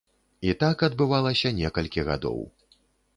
І 0.47 0.53
так 0.61 0.77
адбывалася 0.87 1.51
некалькі 1.59 2.07
гадоў. 2.09 2.39